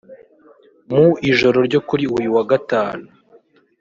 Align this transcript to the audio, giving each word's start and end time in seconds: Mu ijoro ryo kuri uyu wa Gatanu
Mu 0.91 1.05
ijoro 1.31 1.57
ryo 1.67 1.79
kuri 1.87 2.05
uyu 2.17 2.29
wa 2.35 2.43
Gatanu 2.51 3.07